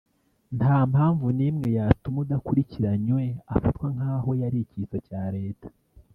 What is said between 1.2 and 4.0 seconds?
n’imwe yatuma udakurikiranywe afatwa